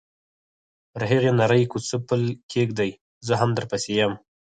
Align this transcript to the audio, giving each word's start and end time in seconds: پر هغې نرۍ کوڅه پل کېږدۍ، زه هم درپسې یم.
پر 0.91 1.01
هغې 1.11 1.31
نرۍ 1.39 1.63
کوڅه 1.71 1.97
پل 2.07 2.21
کېږدۍ، 2.51 2.91
زه 3.27 3.33
هم 3.41 3.49
درپسې 3.57 3.89
یم. 3.99 4.13